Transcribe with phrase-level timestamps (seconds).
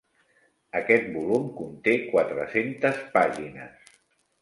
[0.79, 3.97] Aquest volum conté quatre-centes pàgines.